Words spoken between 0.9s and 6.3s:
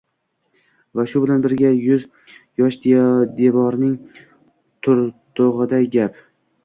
Va shu bilan birga, yuz yoshdevorning turtugʻiday gap